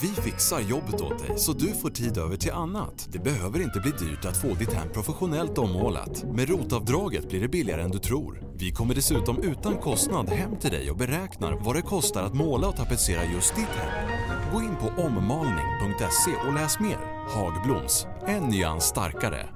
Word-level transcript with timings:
Vi 0.00 0.08
fixar 0.08 0.60
jobbet 0.60 1.00
åt 1.00 1.18
dig 1.18 1.38
så 1.38 1.52
du 1.52 1.74
får 1.74 1.90
tid 1.90 2.18
över 2.18 2.36
till 2.36 2.52
annat. 2.52 3.08
Det 3.12 3.18
behöver 3.18 3.62
inte 3.62 3.80
bli 3.80 3.90
dyrt 3.90 4.24
att 4.24 4.36
få 4.36 4.48
ditt 4.48 4.72
hem 4.72 4.88
professionellt 4.92 5.58
ommålat. 5.58 6.24
Med 6.24 6.48
rotavdraget 6.48 7.28
blir 7.28 7.40
det 7.40 7.48
billigare 7.48 7.82
än 7.82 7.90
du 7.90 7.98
tror. 7.98 8.42
Vi 8.54 8.72
kommer 8.72 8.94
dessutom 8.94 9.42
utan 9.42 9.76
kostnad 9.76 10.28
hem 10.28 10.56
till 10.56 10.70
dig 10.70 10.90
och 10.90 10.96
beräknar 10.96 11.52
vad 11.52 11.76
det 11.76 11.82
kostar 11.82 12.22
att 12.22 12.34
måla 12.34 12.68
och 12.68 12.76
tapetsera 12.76 13.24
just 13.24 13.54
ditt 13.56 13.64
hem. 13.64 14.08
Gå 14.52 14.60
in 14.60 14.76
på 14.76 15.02
ommalning.se 15.02 16.48
och 16.48 16.54
läs 16.54 16.80
mer. 16.80 16.98
Hagbloms, 17.28 18.06
en 18.26 18.42
nyans 18.42 18.84
starkare. 18.84 19.48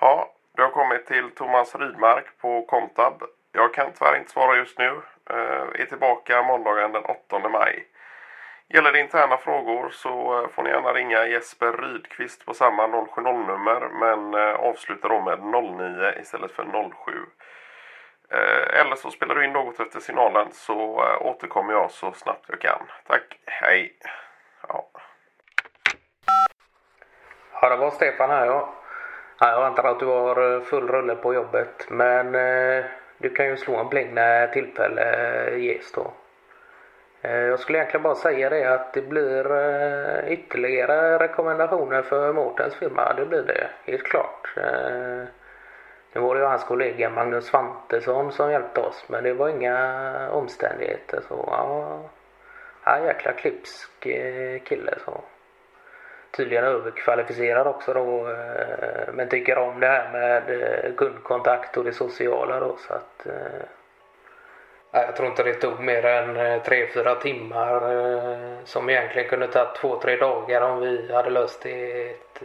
Ja, 0.00 0.26
du 0.56 0.62
har 0.62 0.69
kommit 0.80 1.06
till 1.06 1.30
Thomas 1.30 1.74
Rydmark 1.74 2.24
på 2.40 2.62
Komtab. 2.62 3.22
Jag 3.52 3.74
kan 3.74 3.92
tyvärr 3.92 4.18
inte 4.18 4.30
svara 4.30 4.56
just 4.56 4.78
nu. 4.78 5.00
Eh, 5.30 5.80
är 5.80 5.86
tillbaka 5.88 6.42
måndagen 6.42 6.92
den 6.92 7.04
8 7.04 7.48
maj. 7.48 7.86
Gäller 8.68 8.92
det 8.92 9.00
interna 9.00 9.36
frågor 9.36 9.90
så 9.90 10.42
eh, 10.42 10.48
får 10.48 10.62
ni 10.62 10.70
gärna 10.70 10.92
ringa 10.92 11.26
Jesper 11.26 11.72
Rydqvist 11.72 12.46
på 12.46 12.54
samma 12.54 12.86
070-nummer 12.86 13.88
men 13.88 14.34
eh, 14.34 14.54
avsluta 14.54 15.08
då 15.08 15.20
med 15.20 15.40
09 15.40 16.12
istället 16.20 16.52
för 16.52 16.90
07. 17.04 17.12
Eller 18.72 18.96
så 18.96 19.10
spelar 19.10 19.34
du 19.34 19.44
in 19.44 19.52
något 19.52 19.80
efter 19.80 20.00
signalen 20.00 20.52
så 20.52 21.04
återkommer 21.20 21.72
jag 21.72 21.90
så 21.90 22.12
snabbt 22.12 22.44
jag 22.48 22.60
kan. 22.60 22.82
Tack, 23.06 23.38
hej! 23.46 23.98
Ja. 24.68 24.86
Ja, 27.62 27.68
det 27.68 27.76
var 27.76 27.90
Stefan 27.90 28.30
här 28.30 28.46
ja 28.46 28.79
ja 29.40 29.50
jag 29.50 29.66
antar 29.66 29.84
att 29.84 30.00
du 30.00 30.06
har 30.06 30.54
eh, 30.54 30.60
full 30.60 30.88
rulle 30.88 31.14
på 31.14 31.34
jobbet 31.34 31.86
men 31.88 32.34
eh, 32.34 32.84
du 33.18 33.30
kan 33.30 33.46
ju 33.46 33.56
slå 33.56 33.76
en 33.76 33.88
pling 33.88 34.14
när 34.14 34.42
eh, 34.42 34.50
tillfälle 34.50 35.02
eh, 35.02 35.56
ges 35.58 35.92
då. 35.92 36.12
Eh, 37.22 37.36
jag 37.36 37.58
skulle 37.60 37.78
egentligen 37.78 38.02
bara 38.02 38.14
säga 38.14 38.50
det 38.50 38.74
att 38.74 38.92
det 38.92 39.02
blir 39.02 39.52
eh, 39.52 40.32
ytterligare 40.32 41.18
rekommendationer 41.18 42.02
för 42.02 42.32
Mårtens 42.32 42.74
firma. 42.74 43.14
Det 43.14 43.26
blir 43.26 43.42
det, 43.42 43.70
helt 43.84 44.02
klart. 44.02 44.52
Eh, 44.56 45.24
nu 46.12 46.20
var 46.20 46.34
det 46.34 46.40
ju 46.40 46.46
hans 46.46 46.64
kollega 46.64 47.10
Magnus 47.10 47.46
Svantesson 47.46 48.32
som 48.32 48.50
hjälpte 48.50 48.80
oss 48.80 49.04
men 49.08 49.24
det 49.24 49.32
var 49.32 49.48
inga 49.48 50.30
omständigheter 50.30 51.20
så 51.28 51.44
ja. 51.46 52.00
Ja, 52.84 53.06
jäkla 53.06 53.32
klipsk 53.32 54.06
eh, 54.06 54.60
kille 54.62 54.94
så 55.04 55.20
tydligen 56.30 56.64
överkvalificerad 56.64 57.66
också 57.66 57.94
då. 57.94 58.28
Eh, 58.28 59.12
men 59.12 59.28
tycker 59.28 59.58
om 59.58 59.80
det 59.80 59.86
här 59.86 60.12
med 60.12 60.62
eh, 60.62 60.94
kundkontakt 60.94 61.76
och 61.76 61.84
det 61.84 61.92
sociala 61.92 62.60
då 62.60 62.76
så 62.76 62.94
att 62.94 63.26
eh, 63.26 63.62
jag 64.92 65.16
tror 65.16 65.28
inte 65.28 65.42
det 65.42 65.54
tog 65.54 65.80
mer 65.80 66.04
än 66.04 66.36
eh, 66.36 66.62
tre, 66.62 66.86
fyra 66.86 67.14
timmar 67.14 67.80
som 68.64 68.90
egentligen 68.90 69.28
kunde 69.28 69.46
ta 69.46 69.74
två, 69.80 70.00
tre 70.00 70.16
dagar 70.16 70.60
om 70.60 70.80
vi 70.80 71.12
hade 71.12 71.30
löst 71.30 71.62
det 71.62 72.10
ett, 72.10 72.42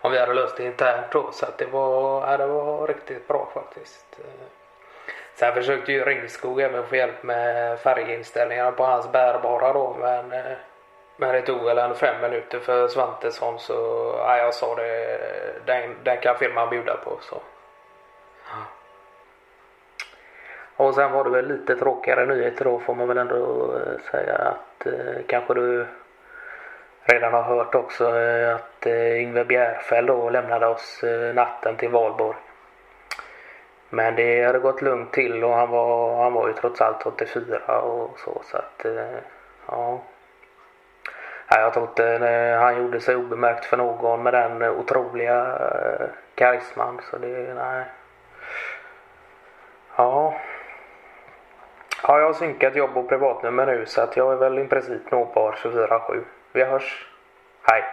om 0.00 0.12
vi 0.12 0.18
hade 0.18 0.34
löst 0.34 0.56
det 0.56 0.64
internt 0.64 1.12
då 1.12 1.30
så 1.32 1.46
att 1.46 1.58
det 1.58 1.66
var, 1.66 2.30
ja, 2.30 2.36
det 2.36 2.46
var 2.46 2.86
riktigt 2.86 3.28
bra 3.28 3.50
faktiskt. 3.54 4.20
Sen 5.34 5.54
försökte 5.54 5.92
ju 5.92 6.04
Ringskog 6.04 6.60
även 6.60 6.86
få 6.86 6.96
hjälp 6.96 7.22
med 7.22 7.78
färginställningarna 7.80 8.72
på 8.72 8.84
hans 8.84 9.12
bärbara 9.12 9.72
då 9.72 9.96
men 10.00 10.32
eh, 10.32 10.56
men 11.16 11.32
det 11.32 11.42
tog 11.42 11.64
väl 11.64 11.78
en 11.78 11.94
fem 11.94 12.20
minuter 12.20 12.58
för 12.58 12.88
Svantesson 12.88 13.58
så 13.58 13.74
ja, 14.18 14.36
jag 14.36 14.54
sa 14.54 14.74
det. 14.74 15.20
Den, 15.66 15.96
den 16.02 16.16
kan 16.20 16.36
firman 16.36 16.70
bjuda 16.70 16.96
på 16.96 17.18
så. 17.20 17.40
Och 20.76 20.94
sen 20.94 21.12
var 21.12 21.24
det 21.24 21.30
väl 21.30 21.48
lite 21.48 21.76
tråkigare 21.76 22.26
nyheter 22.26 22.64
då 22.64 22.78
får 22.80 22.94
man 22.94 23.08
väl 23.08 23.18
ändå 23.18 23.72
eh, 23.76 24.10
säga 24.10 24.34
att 24.34 24.86
eh, 24.86 25.22
kanske 25.26 25.54
du 25.54 25.86
redan 27.02 27.32
har 27.32 27.42
hört 27.42 27.74
också 27.74 28.18
eh, 28.18 28.54
att 28.54 28.86
eh, 28.86 29.22
Yngve 29.22 29.44
Bjärfäll 29.44 30.06
då 30.06 30.30
lämnade 30.30 30.66
oss 30.66 31.04
eh, 31.04 31.34
natten 31.34 31.76
till 31.76 31.90
Valborg. 31.90 32.36
Men 33.90 34.16
det 34.16 34.44
hade 34.44 34.58
gått 34.58 34.82
lugnt 34.82 35.12
till 35.12 35.44
och 35.44 35.54
han 35.54 35.70
var, 35.70 36.22
han 36.22 36.32
var 36.32 36.48
ju 36.48 36.54
trots 36.54 36.80
allt 36.80 37.06
84 37.06 37.80
och 37.80 38.18
så 38.18 38.42
så 38.44 38.56
att 38.56 38.84
eh, 38.84 39.18
ja. 39.66 40.00
Jag 41.48 41.72
tror 41.72 41.88
inte 41.88 42.08
eh, 42.08 42.60
han 42.60 42.76
gjorde 42.76 43.00
sig 43.00 43.16
obemärkt 43.16 43.64
för 43.64 43.76
någon 43.76 44.22
med 44.22 44.34
den 44.34 44.62
eh, 44.62 44.70
otroliga 44.70 45.58
eh, 45.58 46.06
karisman. 46.34 47.00
Så 47.10 47.18
det, 47.18 47.54
nej. 47.54 47.84
Ja. 49.96 50.34
Ja, 52.02 52.18
jag 52.18 52.26
har 52.26 52.32
synkat 52.32 52.76
jobb 52.76 52.96
och 52.96 53.08
privatnummer 53.08 53.66
nu 53.66 53.86
så 53.86 54.00
att 54.00 54.16
jag 54.16 54.32
är 54.32 54.36
väl 54.36 54.58
i 54.58 54.64
princip 54.64 55.10
nåbar 55.10 55.52
24-7. 55.52 56.24
Vi 56.52 56.64
hörs. 56.64 57.08
Hej. 57.62 57.84